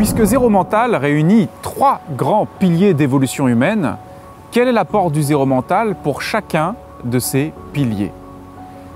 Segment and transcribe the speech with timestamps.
[0.00, 3.96] Puisque Zéro Mental réunit trois grands piliers d'évolution humaine,
[4.50, 6.74] quel est l'apport du Zéro Mental pour chacun
[7.04, 8.10] de ces piliers?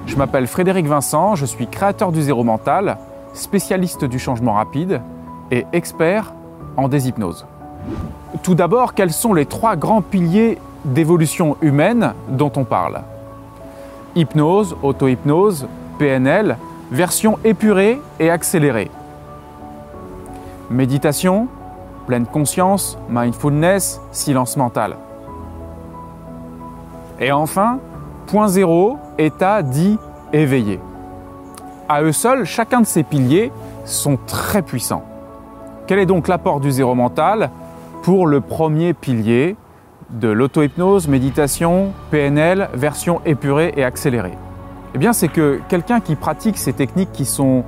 [0.06, 2.96] Je m'appelle Frédéric Vincent, je suis créateur du Zéro Mental,
[3.35, 5.03] spécialiste du changement rapide
[5.51, 6.32] et expert
[6.79, 7.45] en déshypnose.
[8.43, 13.02] Tout d'abord, quels sont les trois grands piliers d'évolution humaine dont on parle?
[14.14, 15.68] Hypnose, auto-hypnose,
[15.98, 16.57] PNL,
[16.91, 18.91] version épurée et accélérée.
[20.75, 21.46] Méditation,
[22.08, 24.96] pleine conscience, mindfulness, silence mental.
[27.21, 27.79] Et enfin,
[28.26, 29.96] point zéro, état dit
[30.32, 30.80] éveillé.
[31.89, 33.52] À eux seuls, chacun de ces piliers
[33.84, 35.05] sont très puissants.
[35.86, 37.50] Quel est donc l'apport du zéro mental
[38.02, 39.55] pour le premier pilier
[40.11, 44.36] de l'auto-hypnose, méditation, PNL, version épurée et accélérée?
[44.97, 47.62] Eh bien, c'est que quelqu'un qui pratique ces techniques qui sont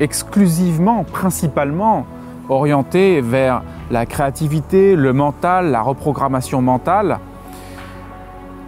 [0.00, 2.04] exclusivement, principalement
[2.48, 7.18] orientées vers la créativité, le mental, la reprogrammation mentale,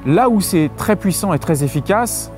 [0.07, 2.31] là où c'est très puissant et très efficace,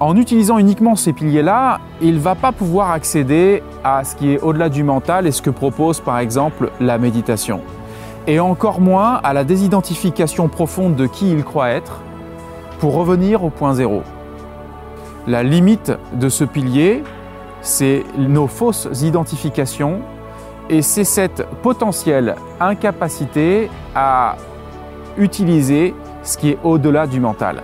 [0.00, 4.40] en utilisant uniquement ces piliers-là, il ne va pas pouvoir accéder à ce qui est
[4.40, 7.60] au-delà du mental et ce que propose par exemple la méditation.
[8.26, 12.00] Et encore moins à la désidentification profonde de qui il croit être
[12.80, 14.02] pour revenir au point zéro.
[15.28, 17.04] La limite de ce pilier,
[17.60, 20.00] c'est nos fausses identifications
[20.68, 24.36] et c'est cette potentielle incapacité à
[25.18, 27.62] utiliser ce qui est au-delà du mental.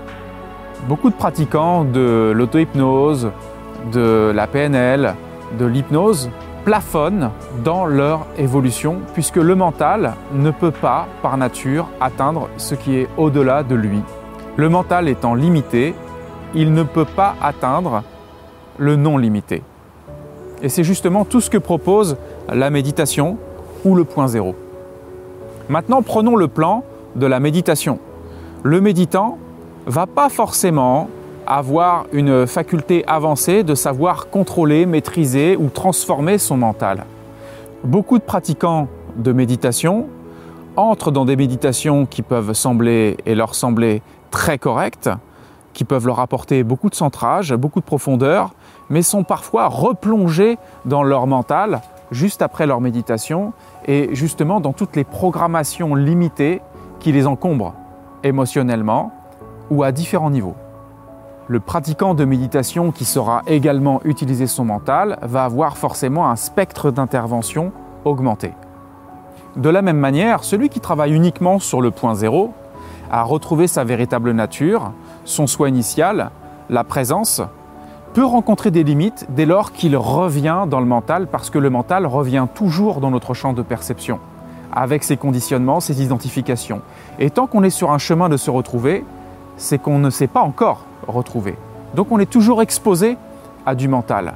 [0.86, 3.30] Beaucoup de pratiquants de l'auto-hypnose,
[3.92, 5.14] de la PNL,
[5.58, 6.30] de l'hypnose
[6.64, 7.30] plafonnent
[7.64, 13.08] dans leur évolution puisque le mental ne peut pas par nature atteindre ce qui est
[13.16, 14.02] au-delà de lui.
[14.56, 15.94] Le mental étant limité,
[16.55, 18.02] il ne peut pas atteindre
[18.77, 19.62] le non limité.
[20.62, 22.16] Et c'est justement tout ce que propose
[22.48, 23.36] la méditation
[23.84, 24.54] ou le point zéro.
[25.68, 26.82] Maintenant, prenons le plan
[27.14, 27.98] de la méditation.
[28.62, 29.38] Le méditant
[29.86, 31.08] va pas forcément
[31.46, 37.05] avoir une faculté avancée de savoir contrôler, maîtriser ou transformer son mental.
[37.84, 40.08] Beaucoup de pratiquants de méditation
[40.77, 45.11] entrent dans des méditations qui peuvent sembler et leur sembler très correctes,
[45.73, 48.50] qui peuvent leur apporter beaucoup de centrage, beaucoup de profondeur,
[48.90, 51.80] mais sont parfois replongés dans leur mental
[52.11, 53.52] juste après leur méditation
[53.86, 56.63] et justement dans toutes les programmations limitées
[57.01, 57.74] qui les encombrent
[58.24, 59.13] émotionnellement,
[59.70, 60.57] ou à différents niveaux.
[61.47, 66.91] Le pratiquant de méditation qui saura également utiliser son mental va avoir forcément un spectre
[66.91, 67.73] d'intervention
[68.05, 68.52] augmenté.
[69.57, 72.52] De la même manière, celui qui travaille uniquement sur le point zéro
[73.11, 74.92] a retrouvé sa véritable nature,
[75.24, 76.30] son soi initial,
[76.68, 77.41] la présence,
[78.14, 82.07] peut rencontrer des limites dès lors qu'il revient dans le mental parce que le mental
[82.07, 84.19] revient toujours dans notre champ de perception,
[84.73, 86.80] avec ses conditionnements, ses identifications.
[87.18, 89.05] Et tant qu'on est sur un chemin de se retrouver,
[89.57, 91.57] c'est qu'on ne sait pas encore retrouver.
[91.95, 93.17] Donc on est toujours exposé
[93.67, 94.35] à du mental.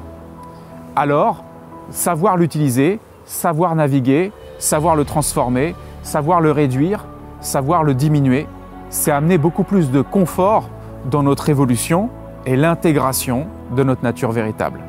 [0.96, 1.44] Alors,
[1.90, 7.06] savoir l'utiliser, savoir naviguer, savoir le transformer, savoir le réduire,
[7.40, 8.46] savoir le diminuer,
[8.90, 10.68] c'est amener beaucoup plus de confort
[11.10, 12.10] dans notre évolution
[12.46, 14.80] et l'intégration de notre nature véritable.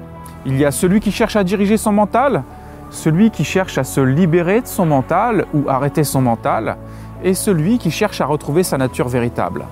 [0.46, 2.44] Il y a celui qui cherche à diriger son mental,
[2.90, 6.78] celui qui cherche à se libérer de son mental ou arrêter son mental,
[7.24, 9.66] et celui qui cherche à retrouver sa nature véritable.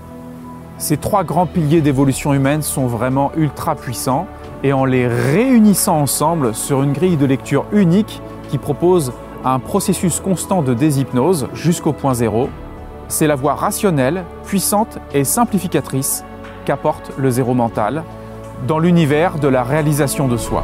[0.77, 4.25] Ces trois grands piliers d'évolution humaine sont vraiment ultra puissants
[4.63, 10.19] et en les réunissant ensemble sur une grille de lecture unique qui propose un processus
[10.19, 12.49] constant de déshypnose jusqu'au point zéro,
[13.07, 16.23] c'est la voie rationnelle, puissante et simplificatrice
[16.65, 18.03] qu'apporte le zéro mental
[18.67, 20.63] dans l'univers de la réalisation de soi.